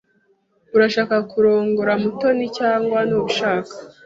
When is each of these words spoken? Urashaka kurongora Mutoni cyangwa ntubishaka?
Urashaka 0.75 1.15
kurongora 1.31 1.93
Mutoni 2.01 2.45
cyangwa 2.57 2.97
ntubishaka? 3.07 3.73